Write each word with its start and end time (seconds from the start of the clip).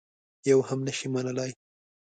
یوه 0.49 0.65
هم 0.69 0.79
نه 0.87 0.93
شي 0.97 1.07
منلای. 1.13 1.51